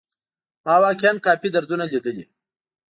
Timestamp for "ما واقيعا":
0.65-1.13